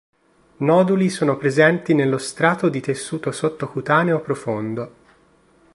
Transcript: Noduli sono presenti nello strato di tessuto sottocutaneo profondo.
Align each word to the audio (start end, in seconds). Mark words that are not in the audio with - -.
Noduli 0.57 1.11
sono 1.11 1.37
presenti 1.37 1.93
nello 1.93 2.17
strato 2.17 2.69
di 2.69 2.81
tessuto 2.81 3.31
sottocutaneo 3.31 4.19
profondo. 4.19 4.91